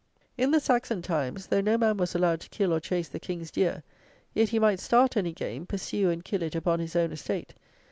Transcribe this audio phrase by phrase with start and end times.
[0.35, 3.51] In the Saxon times, though no man was allowed to kill or chase the King's
[3.51, 3.83] deer,
[4.33, 7.53] yet he might start any game, pursue and kill it upon his own estate.